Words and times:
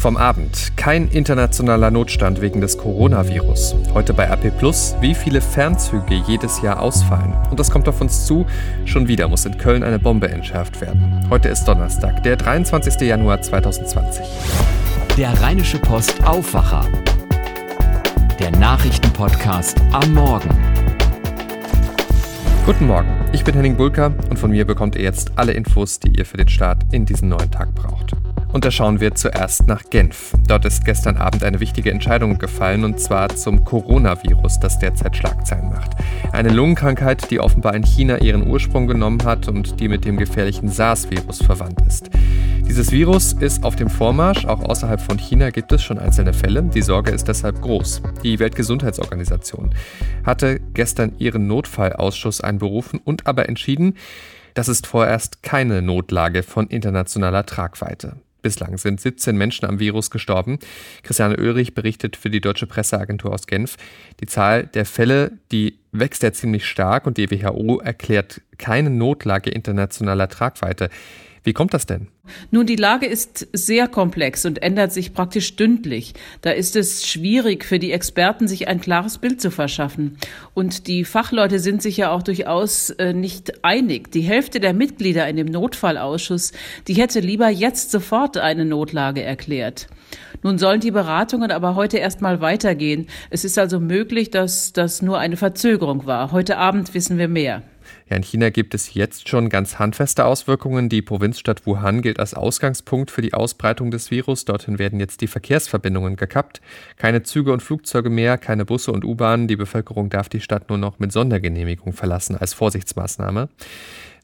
Vom 0.00 0.16
Abend. 0.16 0.74
Kein 0.76 1.08
internationaler 1.08 1.90
Notstand 1.90 2.40
wegen 2.40 2.62
des 2.62 2.78
Coronavirus. 2.78 3.76
Heute 3.92 4.14
bei 4.14 4.24
RP 4.24 4.50
Plus, 4.56 4.96
wie 5.02 5.14
viele 5.14 5.42
Fernzüge 5.42 6.14
jedes 6.26 6.62
Jahr 6.62 6.80
ausfallen. 6.80 7.34
Und 7.50 7.60
das 7.60 7.70
kommt 7.70 7.86
auf 7.86 8.00
uns 8.00 8.24
zu. 8.24 8.46
Schon 8.86 9.08
wieder 9.08 9.28
muss 9.28 9.44
in 9.44 9.58
Köln 9.58 9.82
eine 9.82 9.98
Bombe 9.98 10.30
entschärft 10.30 10.80
werden. 10.80 11.26
Heute 11.28 11.50
ist 11.50 11.64
Donnerstag, 11.64 12.22
der 12.22 12.36
23. 12.36 12.98
Januar 13.02 13.42
2020. 13.42 14.24
Der 15.18 15.38
Rheinische 15.42 15.76
Post 15.76 16.24
Aufwacher. 16.24 16.86
Der 18.38 18.52
Nachrichtenpodcast 18.52 19.82
am 19.92 20.14
Morgen. 20.14 20.48
Guten 22.64 22.86
Morgen, 22.86 23.10
ich 23.34 23.44
bin 23.44 23.54
Henning 23.54 23.76
Bulka 23.76 24.14
und 24.30 24.38
von 24.38 24.50
mir 24.50 24.64
bekommt 24.64 24.96
ihr 24.96 25.02
jetzt 25.02 25.32
alle 25.36 25.52
Infos, 25.52 26.00
die 26.00 26.16
ihr 26.16 26.24
für 26.24 26.38
den 26.38 26.48
Start 26.48 26.86
in 26.90 27.04
diesen 27.04 27.28
neuen 27.28 27.50
Tag 27.50 27.74
braucht. 27.74 28.14
Und 28.52 28.64
da 28.64 28.70
schauen 28.70 28.98
wir 29.00 29.14
zuerst 29.14 29.68
nach 29.68 29.84
Genf. 29.90 30.32
Dort 30.48 30.64
ist 30.64 30.84
gestern 30.84 31.16
Abend 31.16 31.44
eine 31.44 31.60
wichtige 31.60 31.92
Entscheidung 31.92 32.38
gefallen, 32.38 32.84
und 32.84 32.98
zwar 32.98 33.28
zum 33.28 33.64
Coronavirus, 33.64 34.58
das 34.58 34.78
derzeit 34.78 35.16
Schlagzeilen 35.16 35.70
macht. 35.70 35.92
Eine 36.32 36.50
Lungenkrankheit, 36.50 37.30
die 37.30 37.38
offenbar 37.38 37.74
in 37.74 37.84
China 37.84 38.18
ihren 38.18 38.48
Ursprung 38.48 38.88
genommen 38.88 39.24
hat 39.24 39.46
und 39.46 39.78
die 39.78 39.88
mit 39.88 40.04
dem 40.04 40.16
gefährlichen 40.16 40.68
SARS-Virus 40.68 41.42
verwandt 41.42 41.80
ist. 41.86 42.10
Dieses 42.68 42.90
Virus 42.92 43.32
ist 43.32 43.64
auf 43.64 43.76
dem 43.76 43.88
Vormarsch, 43.88 44.44
auch 44.44 44.62
außerhalb 44.62 45.00
von 45.00 45.18
China 45.18 45.50
gibt 45.50 45.72
es 45.72 45.82
schon 45.82 45.98
einzelne 45.98 46.32
Fälle. 46.32 46.62
Die 46.62 46.82
Sorge 46.82 47.10
ist 47.10 47.28
deshalb 47.28 47.60
groß. 47.62 48.02
Die 48.22 48.38
Weltgesundheitsorganisation 48.38 49.74
hatte 50.24 50.60
gestern 50.74 51.12
ihren 51.18 51.46
Notfallausschuss 51.46 52.40
einberufen 52.40 53.00
und 53.02 53.26
aber 53.26 53.48
entschieden, 53.48 53.96
das 54.54 54.68
ist 54.68 54.86
vorerst 54.86 55.42
keine 55.42 55.82
Notlage 55.82 56.42
von 56.42 56.68
internationaler 56.68 57.46
Tragweite. 57.46 58.16
Bislang 58.42 58.78
sind 58.78 59.00
17 59.00 59.36
Menschen 59.36 59.66
am 59.66 59.78
Virus 59.78 60.10
gestorben. 60.10 60.58
Christiane 61.02 61.36
Oehrich 61.38 61.74
berichtet 61.74 62.16
für 62.16 62.30
die 62.30 62.40
Deutsche 62.40 62.66
Presseagentur 62.66 63.32
aus 63.32 63.46
Genf. 63.46 63.76
Die 64.20 64.26
Zahl 64.26 64.66
der 64.66 64.84
Fälle, 64.84 65.32
die 65.52 65.78
wächst 65.92 66.22
ja 66.22 66.32
ziemlich 66.32 66.66
stark 66.66 67.06
und 67.06 67.16
die 67.16 67.30
WHO 67.30 67.80
erklärt 67.80 68.40
keine 68.58 68.90
Notlage 68.90 69.50
internationaler 69.50 70.28
Tragweite. 70.28 70.90
Wie 71.42 71.54
kommt 71.54 71.72
das 71.72 71.86
denn? 71.86 72.08
Nun, 72.50 72.66
die 72.66 72.76
Lage 72.76 73.06
ist 73.06 73.48
sehr 73.54 73.88
komplex 73.88 74.44
und 74.44 74.62
ändert 74.62 74.92
sich 74.92 75.14
praktisch 75.14 75.46
stündlich. 75.46 76.12
Da 76.42 76.50
ist 76.50 76.76
es 76.76 77.06
schwierig 77.06 77.64
für 77.64 77.78
die 77.78 77.92
Experten, 77.92 78.46
sich 78.46 78.68
ein 78.68 78.80
klares 78.80 79.18
Bild 79.18 79.40
zu 79.40 79.50
verschaffen. 79.50 80.18
Und 80.52 80.86
die 80.86 81.04
Fachleute 81.04 81.58
sind 81.58 81.80
sich 81.80 81.96
ja 81.96 82.10
auch 82.10 82.22
durchaus 82.22 82.90
äh, 82.90 83.14
nicht 83.14 83.64
einig. 83.64 84.12
Die 84.12 84.20
Hälfte 84.20 84.60
der 84.60 84.74
Mitglieder 84.74 85.26
in 85.28 85.36
dem 85.36 85.46
Notfallausschuss, 85.46 86.52
die 86.88 86.94
hätte 86.94 87.20
lieber 87.20 87.48
jetzt 87.48 87.90
sofort 87.90 88.36
eine 88.36 88.66
Notlage 88.66 89.22
erklärt. 89.22 89.88
Nun 90.42 90.58
sollen 90.58 90.80
die 90.80 90.90
Beratungen 90.90 91.50
aber 91.50 91.74
heute 91.74 91.98
erstmal 91.98 92.40
weitergehen. 92.40 93.06
Es 93.30 93.44
ist 93.44 93.58
also 93.58 93.80
möglich, 93.80 94.30
dass 94.30 94.72
das 94.72 95.00
nur 95.00 95.18
eine 95.18 95.36
Verzögerung 95.36 96.04
war. 96.06 96.32
Heute 96.32 96.58
Abend 96.58 96.92
wissen 96.94 97.16
wir 97.16 97.28
mehr. 97.28 97.62
Ja, 98.08 98.16
in 98.16 98.22
China 98.22 98.50
gibt 98.50 98.74
es 98.74 98.94
jetzt 98.94 99.28
schon 99.28 99.48
ganz 99.48 99.78
handfeste 99.78 100.24
Auswirkungen. 100.24 100.88
Die 100.88 101.02
Provinzstadt 101.02 101.66
Wuhan 101.66 102.02
gilt 102.02 102.18
als 102.18 102.34
Ausgangspunkt 102.34 103.10
für 103.10 103.22
die 103.22 103.34
Ausbreitung 103.34 103.90
des 103.90 104.10
Virus. 104.10 104.44
Dorthin 104.44 104.78
werden 104.78 104.98
jetzt 104.98 105.20
die 105.20 105.26
Verkehrsverbindungen 105.26 106.16
gekappt. 106.16 106.60
Keine 106.96 107.22
Züge 107.22 107.52
und 107.52 107.62
Flugzeuge 107.62 108.10
mehr, 108.10 108.36
keine 108.38 108.64
Busse 108.64 108.92
und 108.92 109.04
U-Bahnen. 109.04 109.46
Die 109.46 109.56
Bevölkerung 109.56 110.10
darf 110.10 110.28
die 110.28 110.40
Stadt 110.40 110.68
nur 110.68 110.78
noch 110.78 110.98
mit 110.98 111.12
Sondergenehmigung 111.12 111.92
verlassen 111.92 112.36
als 112.36 112.54
Vorsichtsmaßnahme. 112.54 113.48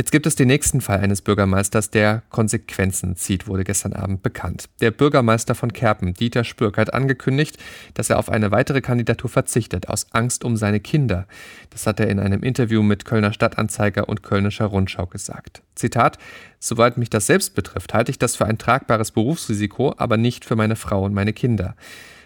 Jetzt 0.00 0.12
gibt 0.12 0.26
es 0.26 0.34
den 0.34 0.48
nächsten 0.48 0.80
Fall 0.80 1.00
eines 1.00 1.20
Bürgermeisters, 1.20 1.90
der 1.90 2.22
Konsequenzen 2.30 3.16
zieht, 3.16 3.46
wurde 3.46 3.64
gestern 3.64 3.92
Abend 3.92 4.22
bekannt. 4.22 4.70
Der 4.80 4.90
Bürgermeister 4.90 5.54
von 5.54 5.72
Kerpen, 5.74 6.14
Dieter 6.14 6.44
Spürk, 6.44 6.78
hat 6.78 6.94
angekündigt, 6.94 7.58
dass 7.92 8.08
er 8.08 8.18
auf 8.18 8.30
eine 8.30 8.50
weitere 8.50 8.80
Kandidatur 8.80 9.28
verzichtet, 9.28 9.90
aus 9.90 10.06
Angst 10.12 10.44
um 10.44 10.56
seine 10.56 10.80
Kinder. 10.80 11.26
Das 11.68 11.86
hat 11.86 12.00
er 12.00 12.08
in 12.08 12.18
einem 12.18 12.42
Interview 12.42 12.82
mit 12.82 13.04
Kölner 13.04 13.34
Stadtanzeiger 13.34 14.08
und 14.08 14.22
Kölnischer 14.22 14.64
Rundschau 14.64 15.06
gesagt. 15.06 15.62
Zitat, 15.74 16.18
soweit 16.58 16.96
mich 16.96 17.10
das 17.10 17.26
selbst 17.26 17.54
betrifft, 17.54 17.92
halte 17.92 18.10
ich 18.10 18.18
das 18.18 18.36
für 18.36 18.46
ein 18.46 18.58
tragbares 18.58 19.10
Berufsrisiko, 19.10 19.94
aber 19.96 20.09
nicht 20.16 20.44
für 20.44 20.56
meine 20.56 20.76
Frau 20.76 21.04
und 21.04 21.14
meine 21.14 21.32
Kinder. 21.32 21.74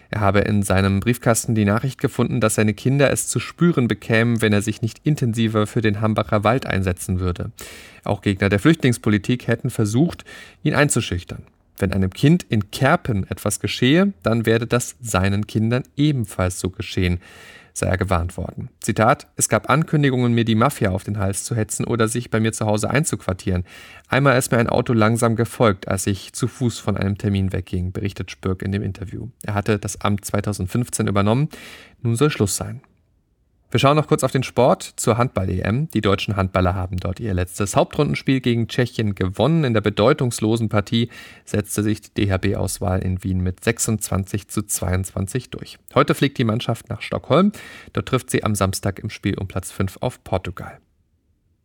Er 0.09 0.21
habe 0.21 0.39
in 0.39 0.63
seinem 0.63 0.99
Briefkasten 0.99 1.55
die 1.55 1.65
Nachricht 1.65 1.99
gefunden, 1.99 2.39
dass 2.39 2.55
seine 2.55 2.73
Kinder 2.73 3.11
es 3.11 3.27
zu 3.27 3.39
spüren 3.39 3.87
bekämen, 3.87 4.41
wenn 4.41 4.53
er 4.53 4.61
sich 4.61 4.81
nicht 4.81 5.01
intensiver 5.03 5.67
für 5.67 5.81
den 5.81 5.99
Hambacher 5.99 6.43
Wald 6.43 6.65
einsetzen 6.65 7.19
würde. 7.19 7.51
Auch 8.03 8.21
Gegner 8.21 8.49
der 8.49 8.59
Flüchtlingspolitik 8.59 9.47
hätten 9.47 9.69
versucht, 9.69 10.23
ihn 10.63 10.75
einzuschüchtern. 10.75 11.43
Wenn 11.77 11.91
einem 11.91 12.11
Kind 12.11 12.45
in 12.47 12.71
Kerpen 12.71 13.29
etwas 13.29 13.59
geschehe, 13.59 14.13
dann 14.23 14.45
werde 14.45 14.67
das 14.67 14.95
seinen 15.01 15.47
Kindern 15.47 15.83
ebenfalls 15.97 16.59
so 16.59 16.69
geschehen 16.69 17.19
sei 17.75 17.87
er 17.87 17.97
gewarnt 17.97 18.37
worden. 18.37 18.69
Zitat: 18.79 19.27
Es 19.35 19.49
gab 19.49 19.69
Ankündigungen, 19.69 20.33
mir 20.33 20.45
die 20.45 20.55
Mafia 20.55 20.91
auf 20.91 21.03
den 21.03 21.19
Hals 21.19 21.43
zu 21.43 21.55
hetzen 21.55 21.85
oder 21.85 22.07
sich 22.07 22.31
bei 22.31 22.39
mir 22.39 22.53
zu 22.53 22.65
Hause 22.65 22.89
einzuquartieren. 22.89 23.65
Einmal 24.07 24.37
ist 24.37 24.51
mir 24.51 24.57
ein 24.57 24.69
Auto 24.69 24.93
langsam 24.93 25.35
gefolgt, 25.35 25.87
als 25.87 26.07
ich 26.07 26.33
zu 26.33 26.47
Fuß 26.47 26.79
von 26.79 26.97
einem 26.97 27.17
Termin 27.17 27.51
wegging, 27.51 27.91
berichtet 27.91 28.31
Spürk 28.31 28.61
in 28.61 28.71
dem 28.71 28.81
Interview. 28.81 29.27
Er 29.43 29.53
hatte 29.53 29.77
das 29.77 30.01
Amt 30.01 30.25
2015 30.25 31.07
übernommen. 31.07 31.49
Nun 32.01 32.15
soll 32.15 32.29
Schluss 32.29 32.55
sein. 32.55 32.81
Wir 33.71 33.79
schauen 33.79 33.97
noch 33.97 34.07
kurz 34.07 34.23
auf 34.23 34.31
den 34.31 34.43
Sport 34.43 34.93
zur 34.95 35.17
Handball-EM. 35.17 35.89
Die 35.89 36.01
deutschen 36.01 36.35
Handballer 36.35 36.75
haben 36.75 36.97
dort 36.97 37.19
ihr 37.19 37.33
letztes 37.33 37.75
Hauptrundenspiel 37.75 38.39
gegen 38.39 38.67
Tschechien 38.67 39.15
gewonnen. 39.15 39.63
In 39.63 39.73
der 39.73 39.81
bedeutungslosen 39.81 40.69
Partie 40.69 41.09
setzte 41.43 41.83
sich 41.83 42.01
die 42.01 42.27
DHB-Auswahl 42.27 42.99
in 42.99 43.23
Wien 43.23 43.41
mit 43.41 43.63
26 43.63 44.47
zu 44.47 44.61
22 44.61 45.49
durch. 45.49 45.77
Heute 45.93 46.13
fliegt 46.13 46.37
die 46.37 46.43
Mannschaft 46.45 46.89
nach 46.89 47.01
Stockholm. 47.01 47.51
Dort 47.93 48.07
trifft 48.07 48.29
sie 48.29 48.43
am 48.43 48.55
Samstag 48.55 48.99
im 48.99 49.09
Spiel 49.09 49.37
um 49.37 49.47
Platz 49.47 49.71
5 49.71 49.97
auf 49.99 50.23
Portugal. 50.23 50.79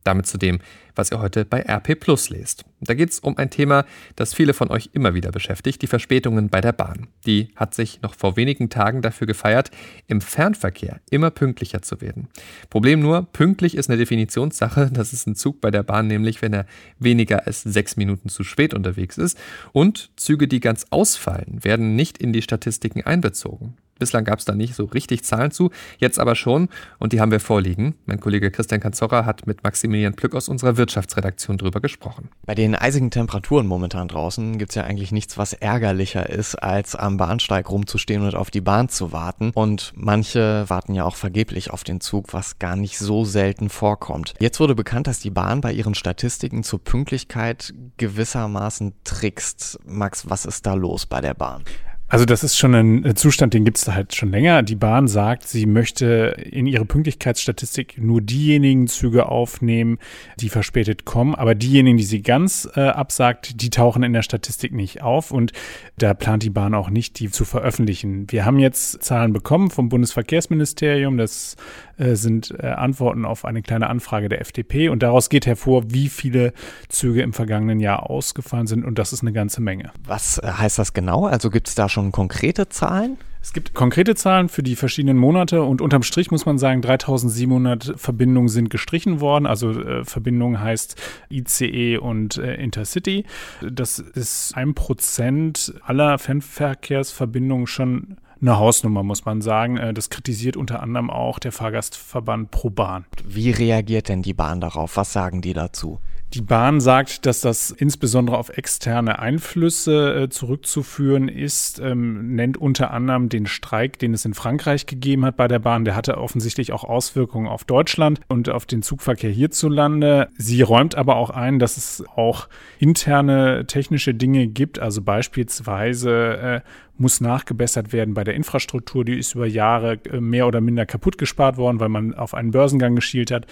Damit 0.05 0.27
zu 0.27 0.39
dem, 0.39 0.61
was 0.95 1.11
ihr 1.11 1.21
heute 1.21 1.45
bei 1.45 1.61
RP 1.61 1.99
Plus 1.99 2.31
lest. 2.31 2.65
Da 2.81 2.95
geht 2.95 3.11
es 3.11 3.19
um 3.19 3.37
ein 3.37 3.51
Thema, 3.51 3.85
das 4.17 4.35
viele 4.35 4.55
von 4.55 4.71
euch 4.71 4.91
immer 4.93 5.15
wieder 5.15 5.31
beschäftigt, 5.31 5.83
die 5.83 5.87
Verspätungen 5.87 6.49
bei 6.49 6.61
der 6.61 6.73
Bahn. 6.73 7.09
Die 7.27 7.53
hat 7.57 7.75
sich 7.75 8.01
noch 8.03 8.15
vor 8.15 8.37
wenigen 8.37 8.71
Tagen 8.71 9.03
dafür 9.03 9.27
gefeiert, 9.27 9.71
im 10.07 10.21
Fernverkehr 10.21 11.01
immer 11.11 11.31
pünktlicher 11.31 11.83
zu 11.83 12.01
werden. 12.01 12.29
Problem 12.71 13.01
nur, 13.01 13.31
pünktlich 13.33 13.77
ist 13.77 13.91
eine 13.91 13.99
Definitionssache. 13.99 14.91
Das 14.93 15.13
ist 15.13 15.27
ein 15.27 15.37
Zug 15.37 15.61
bei 15.61 15.71
der 15.71 15.83
Bahn 15.83 16.07
nämlich, 16.07 16.43
wenn 16.43 16.53
er 16.53 16.67
weniger 16.99 17.47
als 17.47 17.63
sechs 17.63 17.97
Minuten 17.97 18.29
zu 18.29 18.45
spät 18.45 18.75
unterwegs 18.75 19.19
ist. 19.19 19.39
Und 19.73 20.11
Züge, 20.17 20.49
die 20.49 20.61
ganz 20.61 20.87
ausfallen, 20.91 21.63
werden 21.65 21.97
nicht 21.97 22.19
in 22.19 22.33
die 22.33 22.43
Statistiken 22.43 23.03
einbezogen. 23.03 23.77
Bislang 24.01 24.25
gab 24.25 24.39
es 24.39 24.47
da 24.47 24.55
nicht 24.55 24.75
so 24.75 24.87
richtig 24.87 25.25
Zahlen 25.25 25.51
zu, 25.51 25.71
jetzt 25.99 26.19
aber 26.19 26.35
schon 26.35 26.69
und 26.99 27.13
die 27.13 27.21
haben 27.21 27.31
wir 27.31 27.39
vorliegen. 27.39 27.95
Mein 28.07 28.19
Kollege 28.19 28.51
Christian 28.51 28.81
Kanzorra 28.81 29.27
hat 29.27 29.47
mit 29.47 29.63
Maximilian 29.63 30.15
Plück 30.15 30.35
aus 30.35 30.49
unserer 30.49 30.77
Wirtschaftsredaktion 30.79 31.59
drüber 31.59 31.81
gesprochen. 31.81 32.31
Bei 32.47 32.55
den 32.55 32.75
eisigen 32.75 33.11
Temperaturen 33.11 33.67
momentan 33.67 34.09
draußen 34.09 34.57
gibt 34.59 34.71
es 34.71 34.75
ja 34.75 34.85
eigentlich 34.85 35.13
nichts, 35.13 35.37
was 35.37 35.53
ärgerlicher 35.53 36.29
ist, 36.31 36.55
als 36.57 36.97
am 36.97 37.19
Bahnsteig 37.19 37.71
rumzustehen 37.71 38.23
und 38.23 38.35
auf 38.35 38.51
die 38.51 38.63
Bahn 38.63 38.89
zu 38.89 39.13
warten. 39.13 39.51
Und 39.55 39.93
manche 39.95 40.65
warten 40.69 40.95
ja 40.95 41.05
auch 41.05 41.17
vergeblich 41.17 41.71
auf 41.71 41.85
den 41.85 42.01
Zug, 42.01 42.33
was 42.33 42.59
gar 42.59 42.77
nicht 42.77 42.99
so 42.99 43.27
selten 43.27 43.69
vorkommt. 43.69 44.35
Jetzt 44.41 44.61
wurde 44.61 44.75
bekannt, 44.75 45.07
dass 45.07 45.21
die 45.21 45.31
Bahn 45.31 45.61
bei 45.61 45.73
ihren 45.73 45.95
Statistiken 45.95 46.63
zur 46.63 46.83
Pünktlichkeit 46.83 47.75
gewissermaßen 47.99 48.95
trickst. 49.05 49.79
Max, 49.85 50.31
was 50.31 50.47
ist 50.47 50.65
da 50.65 50.73
los 50.73 51.05
bei 51.05 51.21
der 51.21 51.35
Bahn? 51.35 51.65
Also 52.11 52.25
das 52.25 52.43
ist 52.43 52.59
schon 52.59 52.75
ein 52.75 53.05
äh, 53.05 53.15
Zustand, 53.15 53.55
den 53.55 53.65
gibt 53.65 53.79
es 53.79 53.87
halt 53.87 54.17
schon 54.17 54.33
länger. 54.33 54.65
Die 54.65 54.75
Bahn 54.75 55.07
sagt, 55.07 55.47
sie 55.47 55.65
möchte 55.65 56.37
in 56.51 56.67
ihre 56.67 56.85
Pünktlichkeitsstatistik 56.85 57.99
nur 57.99 58.21
diejenigen 58.21 58.89
Züge 58.89 59.27
aufnehmen, 59.27 59.99
die 60.41 60.49
verspätet 60.49 61.05
kommen. 61.05 61.37
Aber 61.37 61.55
diejenigen, 61.55 61.99
die 61.99 62.05
sie 62.05 62.21
ganz 62.21 62.69
äh, 62.75 62.81
absagt, 62.81 63.63
die 63.63 63.71
tauchen 63.71 64.03
in 64.03 64.13
der 64.13 64.23
Statistik 64.23 64.73
nicht 64.73 65.03
auf. 65.03 65.31
Und 65.31 65.53
da 65.99 66.13
plant 66.13 66.43
die 66.43 66.51
Bahn 66.51 66.75
auch 66.75 66.91
nicht, 66.91 67.21
die 67.21 67.31
zu 67.31 67.45
veröffentlichen. 67.45 68.27
Wir 68.29 68.45
haben 68.45 68.59
jetzt 68.59 69.05
Zahlen 69.05 69.33
bekommen 69.33 69.71
vom 69.71 69.89
Bundesverkehrsministerium. 69.89 71.17
Das 71.17 71.55
sind 72.01 72.55
äh, 72.59 72.67
Antworten 72.67 73.25
auf 73.25 73.45
eine 73.45 73.63
kleine 73.63 73.89
Anfrage 73.89 74.29
der 74.29 74.41
FDP. 74.41 74.89
Und 74.89 75.03
daraus 75.03 75.29
geht 75.29 75.47
hervor, 75.47 75.85
wie 75.89 76.09
viele 76.09 76.53
Züge 76.89 77.23
im 77.23 77.33
vergangenen 77.33 77.81
Jahr 77.81 78.09
ausgefallen 78.09 78.67
sind. 78.67 78.85
Und 78.85 78.99
das 78.99 79.13
ist 79.13 79.23
eine 79.23 79.33
ganze 79.33 79.61
Menge. 79.61 79.93
Was 80.05 80.39
äh, 80.39 80.47
heißt 80.47 80.79
das 80.79 80.93
genau? 80.93 81.27
Also 81.27 81.51
gibt 81.51 81.69
es 81.69 81.75
da 81.75 81.89
schon 81.89 82.13
konkrete 82.13 82.69
Zahlen? 82.69 83.19
Es 83.43 83.55
gibt 83.55 83.73
konkrete 83.73 84.15
Zahlen 84.15 84.51
für 84.51 84.63
die 84.63 84.77
verschiedenen 84.77 85.17
Monate 85.17 85.63
und 85.63 85.81
unterm 85.81 86.03
Strich 86.03 86.31
muss 86.31 86.45
man 86.45 86.59
sagen, 86.59 86.83
3700 86.83 87.95
Verbindungen 87.97 88.49
sind 88.49 88.69
gestrichen 88.69 89.21
worden. 89.21 89.47
Also 89.47 89.71
äh, 89.71 90.05
Verbindung 90.05 90.61
heißt 90.61 91.01
ICE 91.31 91.97
und 91.97 92.37
äh, 92.37 92.57
Intercity. 92.57 93.25
Das 93.63 93.99
ist 93.99 94.55
ein 94.57 94.75
Prozent 94.75 95.75
aller 95.83 96.19
Fernverkehrsverbindungen 96.19 97.67
schon 97.67 98.19
eine 98.41 98.59
Hausnummer, 98.59 99.03
muss 99.03 99.25
man 99.25 99.41
sagen. 99.41 99.77
Äh, 99.77 99.95
das 99.95 100.11
kritisiert 100.11 100.57
unter 100.57 100.83
anderem 100.83 101.11
auch 101.11 101.39
der 101.39 101.53
Fahrgastverband 101.53 102.51
ProBahn. 102.51 103.05
Wie 103.25 103.51
reagiert 103.51 104.09
denn 104.09 104.23
die 104.23 104.35
Bahn 104.35 104.61
darauf? 104.61 104.97
Was 104.97 105.13
sagen 105.13 105.43
die 105.43 105.53
dazu? 105.53 105.99
Die 106.33 106.43
Bahn 106.43 106.81
sagt, 106.81 107.27
dass 107.27 107.41
das 107.41 107.73
insbesondere 107.73 108.39
auf 108.39 108.51
externe 108.51 109.19
Einflüsse 109.19 110.15
äh, 110.15 110.29
zurückzuführen 110.29 111.29
ist, 111.29 111.81
ähm, 111.81 112.37
nennt 112.37 112.57
unter 112.57 112.93
anderem 112.93 113.29
den 113.29 113.47
Streik, 113.47 113.99
den 113.99 114.15
es 114.15 114.25
in 114.25 114.35
Frankreich 114.35 114.87
gegeben 114.87 115.25
hat 115.25 115.37
bei 115.37 115.49
der 115.49 115.59
Bahn. 115.59 115.85
Der 115.85 115.97
hatte 115.97 116.19
offensichtlich 116.19 116.73
auch 116.73 116.85
Auswirkungen 116.85 117.49
auf 117.49 117.65
Deutschland 117.65 118.21
und 118.29 118.49
auf 118.49 118.65
den 118.65 118.83
Zugverkehr 118.83 119.31
hierzulande. 119.31 120.29
Sie 120.39 120.63
räumt 120.63 120.95
aber 120.95 121.17
auch 121.17 121.31
ein, 121.31 121.59
dass 121.59 121.77
es 121.77 122.05
auch 122.15 122.49
interne 122.79 123.67
technische 123.67 124.15
Dinge 124.15 124.47
gibt, 124.47 124.79
also 124.79 125.03
beispielsweise 125.03 126.37
äh, 126.37 126.61
muss 127.01 127.21
nachgebessert 127.21 127.93
werden 127.93 128.13
bei 128.15 128.25
der 128.25 128.35
Infrastruktur. 128.35 129.05
Die 129.05 129.19
ist 129.19 129.35
über 129.35 129.47
Jahre 129.47 129.99
äh, 130.05 130.21
mehr 130.21 130.47
oder 130.47 130.61
minder 130.61 130.85
kaputt 130.85 131.17
gespart 131.17 131.57
worden, 131.57 131.81
weil 131.81 131.89
man 131.89 132.15
auf 132.15 132.35
einen 132.35 132.51
Börsengang 132.51 132.95
geschielt 132.95 133.31
hat. 133.31 133.47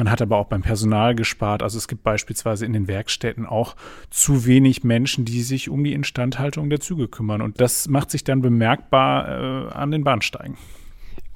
Man 0.00 0.10
hat 0.10 0.22
aber 0.22 0.38
auch 0.38 0.46
beim 0.46 0.62
Personal 0.62 1.14
gespart. 1.14 1.62
Also 1.62 1.76
es 1.76 1.86
gibt 1.86 2.02
beispielsweise 2.02 2.64
in 2.64 2.72
den 2.72 2.88
Werkstätten 2.88 3.44
auch 3.44 3.76
zu 4.08 4.46
wenig 4.46 4.82
Menschen, 4.82 5.26
die 5.26 5.42
sich 5.42 5.68
um 5.68 5.84
die 5.84 5.92
Instandhaltung 5.92 6.70
der 6.70 6.80
Züge 6.80 7.06
kümmern. 7.06 7.42
Und 7.42 7.60
das 7.60 7.86
macht 7.86 8.10
sich 8.10 8.24
dann 8.24 8.40
bemerkbar 8.40 9.28
äh, 9.28 9.72
an 9.74 9.90
den 9.90 10.02
Bahnsteigen. 10.02 10.56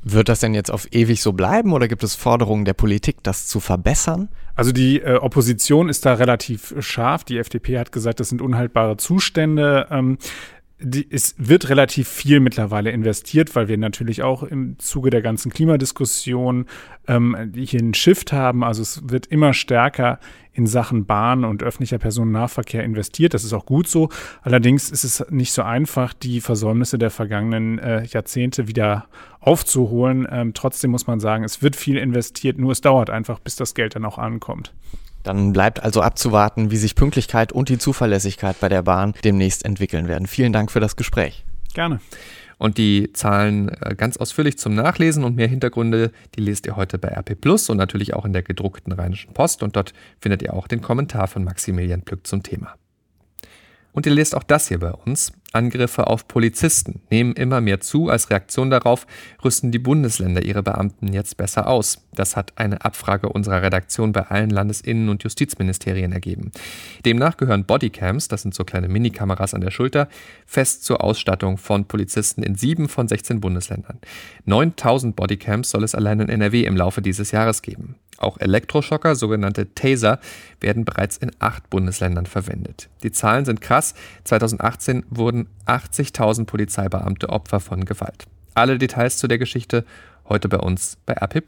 Wird 0.03 0.31
das 0.31 0.41
denn 0.41 0.55
jetzt 0.55 0.71
auf 0.71 0.89
ewig 0.93 1.21
so 1.21 1.35
bleiben 1.35 1.75
oder 1.75 1.89
gibt 1.89 2.03
es 2.05 2.15
Forderungen 2.15 2.65
der 2.65 2.73
Politik, 2.73 3.23
das 3.23 3.49
zu 3.49 3.61
verbessern? 3.61 4.31
Also 4.55 4.73
die 4.73 5.01
äh, 5.01 5.17
Opposition 5.17 5.91
ist 5.91 6.07
da 6.07 6.15
relativ 6.15 6.75
scharf. 6.79 7.25
Die 7.25 7.37
FDP 7.37 7.79
hat 7.79 7.93
gesagt, 7.93 8.19
das 8.19 8.31
sind 8.31 8.41
unhaltbare 8.41 8.97
Zustände. 8.97 9.89
Ähm, 9.91 10.17
die, 10.85 11.11
es 11.11 11.35
wird 11.39 11.69
relativ 11.69 12.09
viel 12.09 12.41
mittlerweile 12.41 12.91
investiert, 12.91 13.57
weil 13.57 13.69
wir 13.69 13.79
natürlich 13.79 14.23
auch 14.23 14.43
im 14.43 14.79
Zuge 14.79 15.11
der 15.11 15.23
ganzen 15.23 15.51
Klimadiskussion 15.51 16.67
ähm, 17.09 17.53
hier 17.55 17.81
einen 17.81 17.95
Shift 17.95 18.33
haben. 18.33 18.63
Also 18.63 18.83
es 18.83 19.03
wird 19.09 19.27
immer 19.27 19.55
stärker 19.55 20.19
in 20.53 20.67
Sachen 20.67 21.07
Bahn 21.07 21.45
und 21.45 21.63
öffentlicher 21.63 21.99
Personennahverkehr 21.99 22.85
investiert. 22.85 23.35
Das 23.35 23.45
ist 23.45 23.53
auch 23.53 23.67
gut 23.67 23.89
so. 23.89 24.11
Allerdings 24.43 24.91
ist 24.91 25.05
es 25.05 25.25
nicht 25.31 25.53
so 25.53 25.63
einfach, 25.63 26.13
die 26.13 26.41
Versäumnisse 26.41 26.99
der 26.99 27.11
vergangenen 27.11 27.79
äh, 27.79 28.05
Jahrzehnte 28.05 28.69
wieder 28.69 29.07
aufzuholen. 29.41 30.29
Ähm, 30.31 30.55
trotzdem 30.55 30.93
muss 30.93 31.07
man 31.07 31.19
sagen, 31.19 31.45
es 31.45 31.63
wird 31.63 31.77
viel 31.77 31.97
investiert, 31.97 32.59
nur 32.59 32.73
es 32.73 32.81
dauert 32.81 33.11
einfach, 33.11 33.41
bis 33.41 33.57
das 33.57 33.75
Geld 33.75 33.97
dann 33.97 34.05
auch 34.05 34.19
ankommt. 34.19 34.73
Dann 35.25 35.53
bleibt 35.53 35.83
also 35.83 36.03
abzuwarten, 36.03 36.71
wie 36.71 36.77
sich 36.77 36.95
Pünktlichkeit 36.95 37.51
und 37.51 37.69
die 37.69 37.79
Zuverlässigkeit 37.79 38.61
bei 38.61 38.69
der 38.69 38.83
Bahn 38.83 39.15
demnächst 39.25 39.65
entwickeln 39.65 40.07
werden. 40.07 40.29
Vielen 40.29 40.53
Dank 40.53 40.71
für 40.71 40.81
das 40.81 40.95
Gespräch. 40.95 41.45
Gerne. 41.73 41.99
Und 42.59 42.79
die 42.79 43.13
Zahlen 43.13 43.69
äh, 43.69 43.95
ganz 43.97 44.17
ausführlich 44.17 44.59
zum 44.59 44.75
Nachlesen 44.75 45.25
und 45.25 45.35
mehr 45.35 45.49
Hintergründe, 45.49 46.13
die 46.37 46.41
lest 46.41 46.67
ihr 46.67 46.77
heute 46.77 46.99
bei 46.99 47.09
RP 47.09 47.41
Plus 47.41 47.69
und 47.69 47.79
natürlich 47.79 48.15
auch 48.15 48.25
in 48.25 48.33
der 48.33 48.43
gedruckten 48.43 48.93
Rheinischen 48.93 49.33
Post. 49.35 49.63
Und 49.63 49.75
dort 49.75 49.93
findet 50.21 50.43
ihr 50.43 50.55
auch 50.55 50.69
den 50.69 50.81
Kommentar 50.81 51.27
von 51.27 51.43
Maximilian 51.43 52.03
Plück 52.03 52.27
zum 52.27 52.43
Thema. 52.43 52.75
Und 53.95 54.07
ihr 54.07 54.13
lest 54.13 54.35
auch 54.35 54.43
das 54.43 54.69
hier 54.69 54.81
bei 54.81 54.91
uns. 54.91 55.33
Angriffe 55.53 56.09
auf 56.09 56.27
Polizisten 56.27 57.01
nehmen 57.11 57.35
immer 57.35 57.61
mehr 57.61 57.81
zu. 57.81 58.09
Als 58.09 58.29
Reaktion 58.29 58.71
darauf 58.71 59.07
rüsten 59.45 59.71
die 59.71 59.79
Bundesländer 59.79 60.45
ihre 60.45 60.65
Beamten 60.65 61.13
jetzt 61.13 61.37
besser 61.37 61.69
aus. 61.69 62.05
Das 62.13 62.35
hat 62.35 62.53
eine 62.57 62.85
Abfrage 62.85 63.29
unserer 63.29 63.63
Redaktion 63.63 64.11
bei 64.11 64.23
allen 64.23 64.51
Landesinnen- 64.51 65.09
und 65.09 65.23
Justizministerien 65.23 66.11
ergeben. 66.11 66.51
Demnach 67.05 67.37
gehören 67.37 67.67
Bodycams, 67.67 68.27
das 68.27 68.43
sind 68.43 68.53
so 68.53 68.65
kleine 68.65 68.89
Minikameras 68.89 69.55
an 69.55 69.61
der 69.61 69.71
Schulter, 69.71 70.09
fest 70.45 70.85
zur 70.85 71.03
Ausstattung 71.03 71.57
von 71.57 71.87
Polizisten 71.87 72.43
in 72.43 72.57
sieben 72.57 72.89
von 72.89 73.07
16 73.07 73.41
Bundesländern. 73.41 74.01
9000 74.47 75.15
Bodycams 75.15 75.71
soll 75.71 75.85
es 75.85 75.95
allein 75.95 76.19
in 76.19 76.29
NRW 76.29 76.65
im 76.65 76.77
Laufe 76.77 77.01
dieses 77.01 77.31
Jahres 77.31 77.63
geben. 77.63 77.95
Auch 78.19 78.39
Elektroschocker, 78.39 79.17
sogenannte 79.17 79.75
Taser, 79.75 80.21
werden 80.61 80.85
bereits 80.85 81.17
in 81.17 81.31
acht 81.39 81.69
Bundesländern 81.71 82.27
verwendet. 82.27 82.89
Die 83.03 83.13
Zahlen 83.13 83.45
sind 83.45 83.61
krass. 83.61 83.95
2018 84.25 85.05
wurden 85.11 85.49
80.000 85.67 86.47
Polizeibeamte 86.47 87.29
Opfer 87.29 87.61
von 87.61 87.85
Gewalt. 87.85 88.25
Alle 88.55 88.79
Details 88.79 89.19
zu 89.19 89.27
der 89.27 89.39
Geschichte 89.39 89.85
heute 90.29 90.49
bei 90.49 90.59
uns 90.59 90.97
bei 91.07 91.15
RP+. 91.15 91.43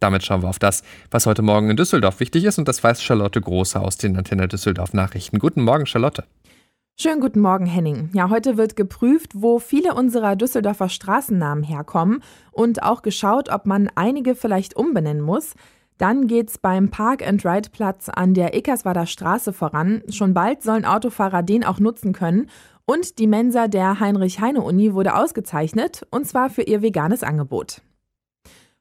Damit 0.00 0.24
schauen 0.24 0.42
wir 0.42 0.48
auf 0.48 0.60
das, 0.60 0.84
was 1.10 1.26
heute 1.26 1.42
Morgen 1.42 1.70
in 1.70 1.76
Düsseldorf 1.76 2.20
wichtig 2.20 2.44
ist 2.44 2.58
und 2.58 2.68
das 2.68 2.84
weiß 2.84 3.02
Charlotte 3.02 3.40
Große 3.40 3.80
aus 3.80 3.96
den 3.96 4.16
Antenne 4.16 4.46
Düsseldorf 4.46 4.92
Nachrichten. 4.92 5.40
Guten 5.40 5.62
Morgen, 5.62 5.86
Charlotte. 5.86 6.24
Schönen 7.00 7.20
guten 7.20 7.38
Morgen, 7.38 7.66
Henning. 7.66 8.10
Ja, 8.12 8.28
heute 8.28 8.56
wird 8.56 8.74
geprüft, 8.74 9.30
wo 9.36 9.60
viele 9.60 9.94
unserer 9.94 10.34
Düsseldorfer 10.34 10.88
Straßennamen 10.88 11.62
herkommen 11.62 12.24
und 12.50 12.82
auch 12.82 13.02
geschaut, 13.02 13.50
ob 13.50 13.66
man 13.66 13.88
einige 13.94 14.34
vielleicht 14.34 14.74
umbenennen 14.74 15.22
muss. 15.22 15.54
Dann 15.98 16.26
geht's 16.26 16.58
beim 16.58 16.90
Park-and-Ride-Platz 16.90 18.08
an 18.08 18.34
der 18.34 18.52
Eckerswader 18.56 19.06
Straße 19.06 19.52
voran. 19.52 20.02
Schon 20.08 20.34
bald 20.34 20.64
sollen 20.64 20.84
Autofahrer 20.84 21.44
den 21.44 21.64
auch 21.64 21.78
nutzen 21.78 22.12
können. 22.12 22.50
Und 22.84 23.20
die 23.20 23.28
Mensa 23.28 23.68
der 23.68 24.00
Heinrich-Heine-Uni 24.00 24.92
wurde 24.92 25.14
ausgezeichnet, 25.14 26.04
und 26.10 26.26
zwar 26.26 26.50
für 26.50 26.62
ihr 26.62 26.82
veganes 26.82 27.22
Angebot. 27.22 27.80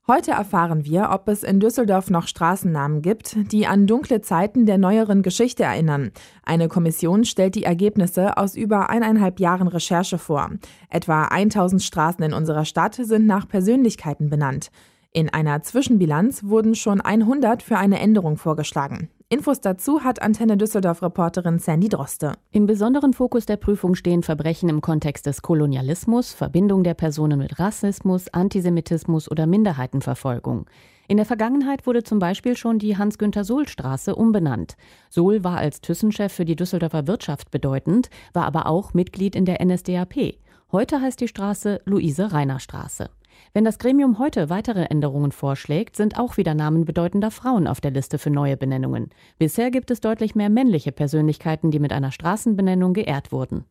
Heute 0.09 0.31
erfahren 0.31 0.85
wir, 0.85 1.09
ob 1.11 1.27
es 1.27 1.43
in 1.43 1.59
Düsseldorf 1.59 2.09
noch 2.09 2.29
Straßennamen 2.29 3.01
gibt, 3.01 3.35
die 3.51 3.67
an 3.67 3.87
dunkle 3.87 4.21
Zeiten 4.21 4.65
der 4.65 4.77
neueren 4.77 5.21
Geschichte 5.21 5.63
erinnern. 5.63 6.11
Eine 6.45 6.69
Kommission 6.69 7.25
stellt 7.25 7.55
die 7.55 7.65
Ergebnisse 7.65 8.37
aus 8.37 8.55
über 8.55 8.89
eineinhalb 8.89 9.41
Jahren 9.41 9.67
Recherche 9.67 10.17
vor. 10.17 10.51
Etwa 10.89 11.25
1000 11.25 11.83
Straßen 11.83 12.23
in 12.23 12.31
unserer 12.31 12.63
Stadt 12.63 12.95
sind 12.95 13.27
nach 13.27 13.49
Persönlichkeiten 13.49 14.29
benannt. 14.29 14.71
In 15.11 15.27
einer 15.27 15.61
Zwischenbilanz 15.61 16.45
wurden 16.45 16.75
schon 16.75 17.01
100 17.01 17.61
für 17.61 17.77
eine 17.77 17.99
Änderung 17.99 18.37
vorgeschlagen. 18.37 19.09
Infos 19.29 19.59
dazu 19.59 20.05
hat 20.05 20.21
Antenne 20.21 20.55
Düsseldorf-Reporterin 20.55 21.59
Sandy 21.59 21.89
Droste. 21.89 22.31
Im 22.51 22.65
besonderen 22.65 23.11
Fokus 23.11 23.45
der 23.45 23.57
Prüfung 23.57 23.93
stehen 23.95 24.23
Verbrechen 24.23 24.69
im 24.69 24.79
Kontext 24.79 25.25
des 25.25 25.41
Kolonialismus, 25.41 26.31
Verbindung 26.31 26.85
der 26.85 26.93
Personen 26.93 27.39
mit 27.39 27.59
Rassismus, 27.59 28.29
Antisemitismus 28.29 29.29
oder 29.29 29.45
Minderheitenverfolgung. 29.45 30.67
In 31.09 31.17
der 31.17 31.25
Vergangenheit 31.25 31.85
wurde 31.85 32.03
zum 32.03 32.19
Beispiel 32.19 32.55
schon 32.55 32.79
die 32.79 32.97
Hans-Günther-Sohl-Straße 32.97 34.15
umbenannt. 34.15 34.77
Sohl 35.09 35.43
war 35.43 35.57
als 35.57 35.81
Thyssen-Chef 35.81 36.31
für 36.31 36.45
die 36.45 36.55
Düsseldorfer 36.55 37.05
Wirtschaft 37.07 37.51
bedeutend, 37.51 38.09
war 38.31 38.45
aber 38.45 38.65
auch 38.65 38.93
Mitglied 38.93 39.35
in 39.35 39.43
der 39.43 39.61
NSDAP. 39.61 40.37
Heute 40.71 41.01
heißt 41.01 41.19
die 41.19 41.27
Straße 41.27 41.81
Luise-Reiner-Straße. 41.83 43.09
Wenn 43.53 43.65
das 43.65 43.79
Gremium 43.79 44.19
heute 44.19 44.49
weitere 44.49 44.83
Änderungen 44.85 45.31
vorschlägt, 45.31 45.95
sind 45.95 46.19
auch 46.19 46.37
wieder 46.37 46.53
Namen 46.53 46.85
bedeutender 46.85 47.31
Frauen 47.31 47.67
auf 47.67 47.81
der 47.81 47.91
Liste 47.91 48.17
für 48.17 48.29
neue 48.29 48.57
Benennungen. 48.57 49.09
Bisher 49.37 49.71
gibt 49.71 49.91
es 49.91 49.99
deutlich 49.99 50.35
mehr 50.35 50.49
männliche 50.49 50.91
Persönlichkeiten, 50.91 51.71
die 51.71 51.79
mit 51.79 51.91
einer 51.91 52.11
Straßenbenennung 52.11 52.93
geehrt 52.93 53.31
wurden. 53.31 53.65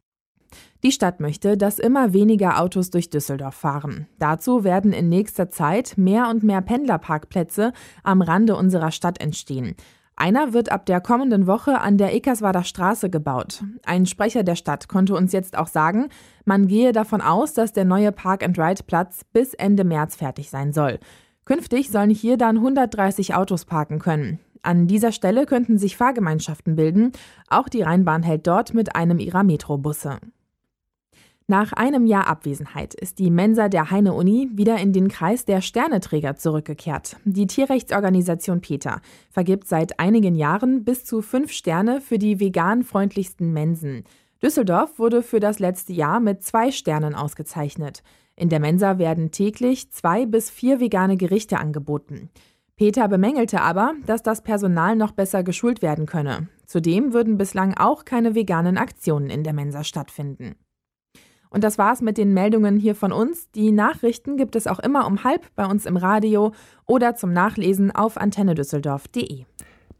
Die 0.82 0.92
Stadt 0.92 1.20
möchte, 1.20 1.56
dass 1.56 1.78
immer 1.78 2.12
weniger 2.12 2.60
Autos 2.60 2.90
durch 2.90 3.10
Düsseldorf 3.10 3.54
fahren. 3.54 4.06
Dazu 4.18 4.62
werden 4.64 4.92
in 4.92 5.08
nächster 5.08 5.50
Zeit 5.50 5.94
mehr 5.96 6.28
und 6.28 6.42
mehr 6.42 6.60
Pendlerparkplätze 6.62 7.72
am 8.02 8.22
Rande 8.22 8.56
unserer 8.56 8.92
Stadt 8.92 9.20
entstehen. 9.20 9.74
Einer 10.18 10.54
wird 10.54 10.72
ab 10.72 10.86
der 10.86 11.02
kommenden 11.02 11.46
Woche 11.46 11.78
an 11.78 11.98
der 11.98 12.14
Eckerswader 12.14 12.64
Straße 12.64 13.10
gebaut. 13.10 13.62
Ein 13.84 14.06
Sprecher 14.06 14.44
der 14.44 14.56
Stadt 14.56 14.88
konnte 14.88 15.14
uns 15.14 15.32
jetzt 15.32 15.58
auch 15.58 15.66
sagen, 15.66 16.08
man 16.46 16.68
gehe 16.68 16.92
davon 16.92 17.20
aus, 17.20 17.52
dass 17.52 17.74
der 17.74 17.84
neue 17.84 18.12
Park-and-Ride-Platz 18.12 19.24
bis 19.34 19.52
Ende 19.52 19.84
März 19.84 20.16
fertig 20.16 20.48
sein 20.48 20.72
soll. 20.72 20.98
Künftig 21.44 21.90
sollen 21.90 22.08
hier 22.08 22.38
dann 22.38 22.56
130 22.56 23.34
Autos 23.34 23.66
parken 23.66 23.98
können. 23.98 24.40
An 24.62 24.86
dieser 24.86 25.12
Stelle 25.12 25.44
könnten 25.44 25.76
sich 25.76 25.98
Fahrgemeinschaften 25.98 26.76
bilden. 26.76 27.12
Auch 27.50 27.68
die 27.68 27.82
Rheinbahn 27.82 28.22
hält 28.22 28.46
dort 28.46 28.72
mit 28.72 28.96
einem 28.96 29.18
ihrer 29.18 29.44
Metrobusse. 29.44 30.18
Nach 31.48 31.72
einem 31.72 32.06
Jahr 32.06 32.26
Abwesenheit 32.26 32.94
ist 32.94 33.20
die 33.20 33.30
Mensa 33.30 33.68
der 33.68 33.92
Heine-Uni 33.92 34.50
wieder 34.54 34.78
in 34.78 34.92
den 34.92 35.06
Kreis 35.06 35.44
der 35.44 35.60
Sterneträger 35.60 36.34
zurückgekehrt. 36.34 37.18
Die 37.24 37.46
Tierrechtsorganisation 37.46 38.60
PETA 38.60 39.00
vergibt 39.30 39.68
seit 39.68 40.00
einigen 40.00 40.34
Jahren 40.34 40.82
bis 40.82 41.04
zu 41.04 41.22
fünf 41.22 41.52
Sterne 41.52 42.00
für 42.00 42.18
die 42.18 42.40
vegan-freundlichsten 42.40 43.52
Mensen. 43.52 44.02
Düsseldorf 44.42 44.98
wurde 44.98 45.22
für 45.22 45.38
das 45.38 45.60
letzte 45.60 45.92
Jahr 45.92 46.18
mit 46.18 46.42
zwei 46.42 46.72
Sternen 46.72 47.14
ausgezeichnet. 47.14 48.02
In 48.34 48.48
der 48.48 48.58
Mensa 48.58 48.98
werden 48.98 49.30
täglich 49.30 49.92
zwei 49.92 50.26
bis 50.26 50.50
vier 50.50 50.80
vegane 50.80 51.16
Gerichte 51.16 51.58
angeboten. 51.58 52.28
Peter 52.74 53.06
bemängelte 53.06 53.62
aber, 53.62 53.94
dass 54.04 54.24
das 54.24 54.42
Personal 54.42 54.96
noch 54.96 55.12
besser 55.12 55.44
geschult 55.44 55.80
werden 55.80 56.06
könne. 56.06 56.48
Zudem 56.66 57.12
würden 57.12 57.38
bislang 57.38 57.74
auch 57.74 58.04
keine 58.04 58.34
veganen 58.34 58.78
Aktionen 58.78 59.30
in 59.30 59.44
der 59.44 59.52
Mensa 59.52 59.84
stattfinden. 59.84 60.56
Und 61.56 61.64
das 61.64 61.78
war's 61.78 62.02
mit 62.02 62.18
den 62.18 62.34
Meldungen 62.34 62.76
hier 62.76 62.94
von 62.94 63.12
uns. 63.12 63.50
Die 63.52 63.72
Nachrichten 63.72 64.36
gibt 64.36 64.56
es 64.56 64.66
auch 64.66 64.78
immer 64.78 65.06
um 65.06 65.24
halb 65.24 65.40
bei 65.54 65.64
uns 65.64 65.86
im 65.86 65.96
Radio 65.96 66.52
oder 66.84 67.14
zum 67.14 67.32
Nachlesen 67.32 67.90
auf 67.90 68.18
antennedüsseldorf.de. 68.18 69.46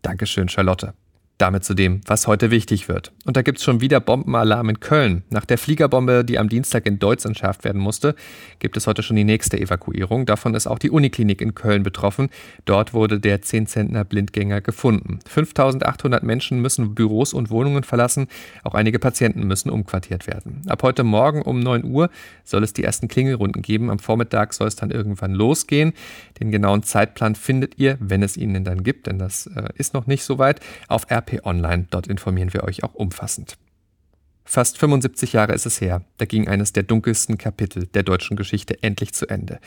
Dankeschön, 0.02 0.50
Charlotte. 0.50 0.92
Damit 1.38 1.64
zu 1.64 1.74
dem, 1.74 2.00
was 2.06 2.26
heute 2.26 2.50
wichtig 2.50 2.88
wird. 2.88 3.12
Und 3.26 3.36
da 3.36 3.42
gibt 3.42 3.58
es 3.58 3.64
schon 3.64 3.82
wieder 3.82 4.00
Bombenalarm 4.00 4.70
in 4.70 4.80
Köln. 4.80 5.22
Nach 5.28 5.44
der 5.44 5.58
Fliegerbombe, 5.58 6.24
die 6.24 6.38
am 6.38 6.48
Dienstag 6.48 6.86
in 6.86 6.98
Deutz 6.98 7.26
entschärft 7.26 7.62
werden 7.62 7.80
musste, 7.80 8.14
gibt 8.58 8.78
es 8.78 8.86
heute 8.86 9.02
schon 9.02 9.16
die 9.16 9.24
nächste 9.24 9.60
Evakuierung. 9.60 10.24
Davon 10.24 10.54
ist 10.54 10.66
auch 10.66 10.78
die 10.78 10.88
Uniklinik 10.88 11.42
in 11.42 11.54
Köln 11.54 11.82
betroffen. 11.82 12.30
Dort 12.64 12.94
wurde 12.94 13.20
der 13.20 13.42
10-Zentner 13.42 14.04
Blindgänger 14.04 14.62
gefunden. 14.62 15.18
5800 15.28 16.22
Menschen 16.22 16.62
müssen 16.62 16.94
Büros 16.94 17.34
und 17.34 17.50
Wohnungen 17.50 17.82
verlassen. 17.82 18.28
Auch 18.64 18.72
einige 18.72 18.98
Patienten 18.98 19.46
müssen 19.46 19.68
umquartiert 19.68 20.26
werden. 20.26 20.62
Ab 20.68 20.82
heute 20.82 21.04
Morgen 21.04 21.42
um 21.42 21.60
9 21.60 21.84
Uhr 21.84 22.08
soll 22.44 22.64
es 22.64 22.72
die 22.72 22.82
ersten 22.82 23.08
Klingelrunden 23.08 23.60
geben. 23.60 23.90
Am 23.90 23.98
Vormittag 23.98 24.54
soll 24.54 24.68
es 24.68 24.76
dann 24.76 24.90
irgendwann 24.90 25.34
losgehen. 25.34 25.92
Den 26.40 26.50
genauen 26.50 26.82
Zeitplan 26.82 27.34
findet 27.34 27.78
ihr, 27.78 27.98
wenn 28.00 28.22
es 28.22 28.38
ihn 28.38 28.54
denn 28.54 28.64
dann 28.64 28.82
gibt, 28.82 29.06
denn 29.06 29.18
das 29.18 29.48
äh, 29.48 29.68
ist 29.74 29.92
noch 29.92 30.06
nicht 30.06 30.24
so 30.24 30.38
weit, 30.38 30.60
auf 30.88 31.10
RP 31.26 31.44
Online. 31.44 31.86
Dort 31.90 32.06
informieren 32.06 32.52
wir 32.52 32.64
euch 32.64 32.84
auch 32.84 32.94
umfassend. 32.94 33.56
Fast 34.44 34.78
75 34.78 35.32
Jahre 35.32 35.54
ist 35.54 35.66
es 35.66 35.80
her, 35.80 36.02
da 36.18 36.24
ging 36.24 36.46
eines 36.46 36.72
der 36.72 36.84
dunkelsten 36.84 37.36
Kapitel 37.36 37.86
der 37.88 38.04
deutschen 38.04 38.36
Geschichte 38.36 38.80
endlich 38.80 39.12
zu 39.12 39.28
Ende. 39.28 39.58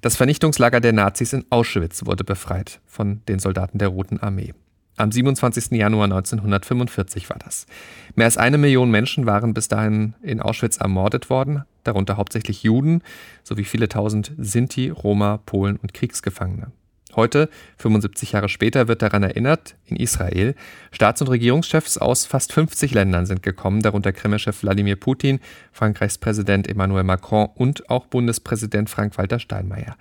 Das 0.00 0.16
Vernichtungslager 0.16 0.80
der 0.80 0.94
Nazis 0.94 1.34
in 1.34 1.44
Auschwitz 1.50 2.06
wurde 2.06 2.24
befreit 2.24 2.80
von 2.86 3.20
den 3.28 3.38
Soldaten 3.38 3.76
der 3.76 3.88
Roten 3.88 4.20
Armee. 4.20 4.54
Am 4.96 5.12
27. 5.12 5.72
Januar 5.72 6.04
1945 6.04 7.28
war 7.28 7.38
das. 7.38 7.66
Mehr 8.14 8.26
als 8.26 8.38
eine 8.38 8.56
Million 8.56 8.90
Menschen 8.90 9.26
waren 9.26 9.52
bis 9.52 9.68
dahin 9.68 10.14
in 10.22 10.40
Auschwitz 10.40 10.78
ermordet 10.78 11.28
worden, 11.28 11.64
darunter 11.84 12.16
hauptsächlich 12.16 12.62
Juden 12.62 13.02
sowie 13.42 13.64
viele 13.64 13.88
tausend 13.88 14.32
Sinti, 14.38 14.88
Roma, 14.88 15.38
Polen 15.44 15.76
und 15.76 15.92
Kriegsgefangene. 15.92 16.72
Heute, 17.14 17.50
75 17.76 18.32
Jahre 18.32 18.48
später, 18.48 18.88
wird 18.88 19.02
daran 19.02 19.22
erinnert, 19.22 19.74
in 19.84 19.96
Israel. 19.96 20.54
Staats- 20.92 21.20
und 21.20 21.28
Regierungschefs 21.28 21.98
aus 21.98 22.24
fast 22.24 22.52
50 22.52 22.94
Ländern 22.94 23.26
sind 23.26 23.42
gekommen, 23.42 23.82
darunter 23.82 24.12
Kremlchef 24.12 24.62
Wladimir 24.62 24.96
Putin, 24.96 25.40
Frankreichs 25.72 26.18
Präsident 26.18 26.68
Emmanuel 26.68 27.04
Macron 27.04 27.48
und 27.54 27.90
auch 27.90 28.06
Bundespräsident 28.06 28.88
Frank-Walter 28.88 29.38
Steinmeier. 29.38 29.96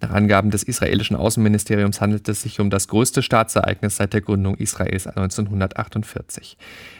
Nach 0.00 0.10
Angaben 0.10 0.50
des 0.50 0.62
israelischen 0.62 1.16
Außenministeriums 1.16 2.00
handelt 2.00 2.28
es 2.28 2.42
sich 2.42 2.58
um 2.60 2.70
das 2.70 2.88
größte 2.88 3.22
Staatsereignis 3.22 3.96
seit 3.96 4.12
der 4.12 4.20
Gründung 4.20 4.56
Israels 4.56 5.06
1948. 5.06 6.56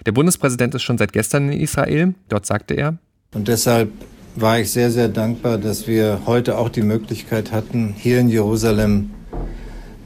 Der 0.07 0.12
Bundespräsident 0.12 0.75
ist 0.75 0.83
schon 0.83 0.99
seit 0.99 1.12
gestern 1.12 1.50
in 1.50 1.61
Israel. 1.61 2.14
Dort 2.28 2.47
sagte 2.47 2.75
er, 2.75 2.99
und 3.35 3.49
deshalb 3.49 3.90
war 4.37 4.59
ich 4.61 4.71
sehr, 4.71 4.90
sehr 4.90 5.09
dankbar, 5.09 5.59
dass 5.59 5.87
wir 5.87 6.23
heute 6.26 6.59
auch 6.59 6.69
die 6.69 6.83
Möglichkeit 6.83 7.50
hatten, 7.50 7.95
hier 7.97 8.21
in 8.21 8.28
Jerusalem 8.28 9.11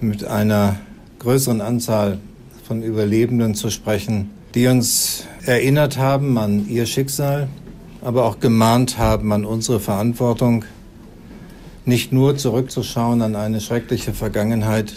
mit 0.00 0.24
einer 0.24 0.76
größeren 1.18 1.60
Anzahl 1.60 2.18
von 2.66 2.82
Überlebenden 2.82 3.54
zu 3.54 3.70
sprechen, 3.70 4.30
die 4.54 4.66
uns 4.66 5.24
erinnert 5.44 5.98
haben 5.98 6.38
an 6.38 6.68
ihr 6.68 6.86
Schicksal, 6.86 7.48
aber 8.02 8.24
auch 8.24 8.40
gemahnt 8.40 8.98
haben 8.98 9.32
an 9.32 9.44
unsere 9.44 9.80
Verantwortung, 9.80 10.64
nicht 11.84 12.12
nur 12.12 12.36
zurückzuschauen 12.36 13.22
an 13.22 13.36
eine 13.36 13.60
schreckliche 13.60 14.12
Vergangenheit, 14.12 14.92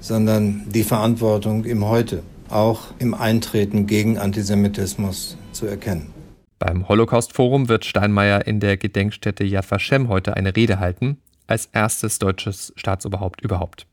sondern 0.00 0.64
die 0.68 0.84
Verantwortung 0.84 1.64
im 1.64 1.86
Heute, 1.86 2.22
auch 2.48 2.94
im 2.98 3.14
Eintreten 3.14 3.86
gegen 3.86 4.18
Antisemitismus 4.18 5.36
zu 5.52 5.66
erkennen. 5.66 6.08
Beim 6.58 6.88
Holocaust-Forum 6.88 7.68
wird 7.68 7.84
Steinmeier 7.84 8.46
in 8.46 8.60
der 8.60 8.76
Gedenkstätte 8.76 9.44
Yad 9.44 9.70
Vashem 9.70 10.08
heute 10.08 10.36
eine 10.36 10.56
Rede 10.56 10.80
halten 10.80 11.18
als 11.46 11.66
erstes 11.72 12.18
deutsches 12.18 12.72
Staatsoberhaupt 12.76 13.40
überhaupt. 13.40 13.86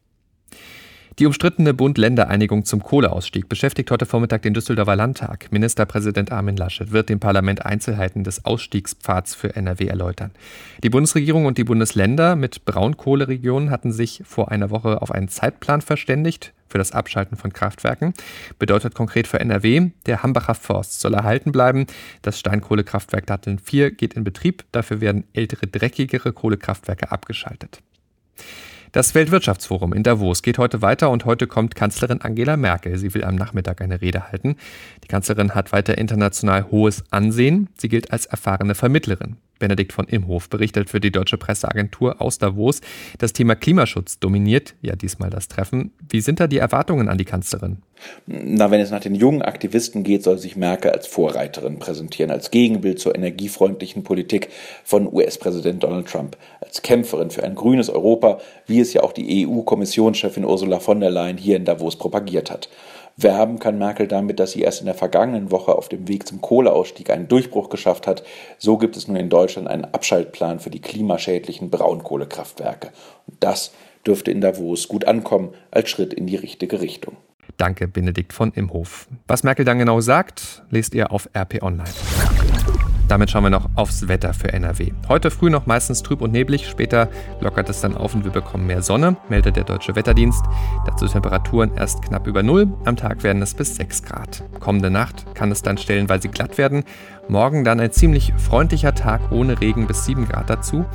Die 1.19 1.27
umstrittene 1.27 1.75
Bund-Länder-Einigung 1.75 2.65
zum 2.65 2.81
Kohleausstieg 2.81 3.47
beschäftigt 3.47 3.91
heute 3.91 4.07
Vormittag 4.07 4.41
den 4.41 4.55
Düsseldorfer 4.55 4.95
Landtag. 4.95 5.51
Ministerpräsident 5.51 6.31
Armin 6.31 6.57
Laschet 6.57 6.91
wird 6.91 7.09
dem 7.09 7.19
Parlament 7.19 7.63
Einzelheiten 7.63 8.23
des 8.23 8.45
Ausstiegspfads 8.45 9.35
für 9.35 9.55
NRW 9.55 9.85
erläutern. 9.85 10.31
Die 10.81 10.89
Bundesregierung 10.89 11.45
und 11.45 11.59
die 11.59 11.65
Bundesländer 11.65 12.35
mit 12.35 12.65
Braunkohleregionen 12.65 13.69
hatten 13.69 13.91
sich 13.91 14.23
vor 14.25 14.49
einer 14.49 14.71
Woche 14.71 15.03
auf 15.03 15.11
einen 15.11 15.27
Zeitplan 15.27 15.81
verständigt 15.81 16.51
für 16.67 16.79
das 16.79 16.93
Abschalten 16.93 17.37
von 17.37 17.53
Kraftwerken. 17.53 18.15
Bedeutet 18.57 18.95
konkret 18.95 19.27
für 19.27 19.39
NRW, 19.39 19.91
der 20.07 20.23
Hambacher 20.23 20.55
Forst 20.55 20.99
soll 20.99 21.13
erhalten 21.13 21.51
bleiben. 21.51 21.85
Das 22.23 22.39
Steinkohlekraftwerk 22.39 23.27
Datteln 23.27 23.59
4 23.59 23.91
geht 23.91 24.15
in 24.15 24.23
Betrieb. 24.23 24.65
Dafür 24.71 24.99
werden 24.99 25.25
ältere, 25.33 25.67
dreckigere 25.67 26.33
Kohlekraftwerke 26.33 27.11
abgeschaltet. 27.11 27.83
Das 28.93 29.15
Weltwirtschaftsforum 29.15 29.91
in 29.91 30.03
Davos 30.03 30.43
geht 30.43 30.59
heute 30.59 30.83
weiter 30.83 31.09
und 31.09 31.25
heute 31.25 31.47
kommt 31.47 31.73
Kanzlerin 31.73 32.21
Angela 32.21 32.57
Merkel. 32.57 32.95
Sie 32.99 33.11
will 33.15 33.23
am 33.23 33.33
Nachmittag 33.33 33.81
eine 33.81 34.01
Rede 34.01 34.31
halten. 34.31 34.55
Die 35.03 35.07
Kanzlerin 35.07 35.55
hat 35.55 35.71
weiter 35.71 35.97
international 35.97 36.69
hohes 36.69 37.03
Ansehen. 37.09 37.69
Sie 37.75 37.89
gilt 37.89 38.11
als 38.11 38.27
erfahrene 38.27 38.75
Vermittlerin. 38.75 39.37
Benedikt 39.59 39.93
von 39.93 40.07
Imhof 40.07 40.49
berichtet 40.49 40.89
für 40.89 40.99
die 40.99 41.11
Deutsche 41.11 41.37
Presseagentur 41.37 42.21
aus 42.21 42.37
Davos. 42.37 42.81
Das 43.17 43.33
Thema 43.33 43.55
Klimaschutz 43.55 44.19
dominiert 44.19 44.75
ja 44.81 44.95
diesmal 44.95 45.29
das 45.29 45.47
Treffen. 45.47 45.91
Wie 46.09 46.21
sind 46.21 46.39
da 46.39 46.47
die 46.47 46.57
Erwartungen 46.57 47.09
an 47.09 47.17
die 47.17 47.25
Kanzlerin? 47.25 47.77
Na, 48.25 48.71
wenn 48.71 48.81
es 48.81 48.91
nach 48.91 48.99
den 48.99 49.15
jungen 49.15 49.41
Aktivisten 49.41 50.03
geht, 50.03 50.23
soll 50.23 50.37
sich 50.37 50.55
Merkel 50.55 50.91
als 50.91 51.07
Vorreiterin 51.07 51.79
präsentieren, 51.79 52.31
als 52.31 52.51
Gegenbild 52.51 52.99
zur 52.99 53.15
energiefreundlichen 53.15 54.03
Politik 54.03 54.49
von 54.83 55.11
US-Präsident 55.11 55.83
Donald 55.83 56.07
Trump, 56.07 56.35
als 56.59 56.81
Kämpferin 56.81 57.29
für 57.29 57.43
ein 57.43 57.55
grünes 57.55 57.89
Europa, 57.89 58.39
wie 58.65 58.79
es 58.79 58.93
ja 58.93 59.03
auch 59.03 59.13
die 59.13 59.47
EU-Kommissionschefin 59.47 60.45
Ursula 60.45 60.79
von 60.79 60.99
der 60.99 61.11
Leyen 61.11 61.37
hier 61.37 61.55
in 61.55 61.65
Davos 61.65 61.97
propagiert 61.97 62.51
hat. 62.51 62.69
Werben 63.15 63.59
kann 63.59 63.77
Merkel 63.77 64.07
damit, 64.07 64.39
dass 64.39 64.51
sie 64.51 64.61
erst 64.61 64.79
in 64.79 64.87
der 64.87 64.95
vergangenen 64.95 65.51
Woche 65.51 65.75
auf 65.75 65.87
dem 65.87 66.07
Weg 66.07 66.27
zum 66.27 66.41
Kohleausstieg 66.41 67.09
einen 67.09 67.27
Durchbruch 67.27 67.69
geschafft 67.69 68.07
hat. 68.07 68.23
So 68.57 68.77
gibt 68.77 68.97
es 68.97 69.07
nun 69.07 69.17
in 69.17 69.29
Deutschland 69.29 69.67
einen 69.67 69.85
Abschaltplan 69.85 70.59
für 70.59 70.71
die 70.71 70.81
klimaschädlichen 70.81 71.69
Braunkohlekraftwerke. 71.69 72.89
Und 73.27 73.43
das 73.43 73.71
dürfte 74.05 74.31
in 74.31 74.41
Davos 74.41 74.87
gut 74.87 75.05
ankommen 75.05 75.53
als 75.71 75.89
Schritt 75.89 76.13
in 76.13 76.27
die 76.27 76.35
richtige 76.35 76.81
Richtung. 76.81 77.17
Danke, 77.57 77.87
Benedikt 77.87 78.33
von 78.33 78.51
Imhof. 78.51 79.07
Was 79.27 79.43
Merkel 79.43 79.63
dann 79.63 79.77
genau 79.77 79.99
sagt, 80.01 80.63
lest 80.69 80.95
ihr 80.95 81.11
auf 81.11 81.29
RP 81.35 81.61
Online. 81.61 81.89
Damit 83.07 83.29
schauen 83.29 83.43
wir 83.43 83.49
noch 83.49 83.69
aufs 83.75 84.07
Wetter 84.07 84.33
für 84.33 84.53
NRW. 84.53 84.91
Heute 85.09 85.29
früh 85.29 85.49
noch 85.49 85.65
meistens 85.65 86.03
trüb 86.03 86.21
und 86.21 86.31
neblig, 86.31 86.67
später 86.67 87.09
lockert 87.41 87.69
es 87.69 87.81
dann 87.81 87.97
auf 87.97 88.15
und 88.15 88.23
wir 88.23 88.31
bekommen 88.31 88.65
mehr 88.65 88.81
Sonne, 88.81 89.17
meldet 89.29 89.57
der 89.57 89.65
Deutsche 89.65 89.95
Wetterdienst. 89.95 90.43
Dazu 90.85 91.07
Temperaturen 91.07 91.71
erst 91.75 92.01
knapp 92.01 92.27
über 92.27 92.43
Null, 92.43 92.67
am 92.85 92.95
Tag 92.95 93.23
werden 93.23 93.41
es 93.41 93.53
bis 93.53 93.75
6 93.75 94.03
Grad. 94.03 94.43
Kommende 94.59 94.89
Nacht 94.89 95.25
kann 95.35 95.51
es 95.51 95.61
dann 95.61 95.77
stellenweise 95.77 96.29
glatt 96.29 96.57
werden, 96.57 96.83
morgen 97.27 97.63
dann 97.63 97.79
ein 97.79 97.91
ziemlich 97.91 98.33
freundlicher 98.37 98.95
Tag 98.95 99.31
ohne 99.31 99.59
Regen 99.59 99.85
bis 99.85 100.05
7 100.05 100.27
Grad 100.27 100.49
dazu. 100.49 100.85